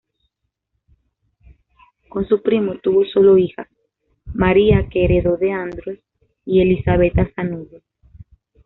[2.09, 3.67] Con su primo tuvo sólo hijas:
[4.33, 5.99] María, que heredó de Andros,
[6.43, 7.83] y Elisabetta Sanudo.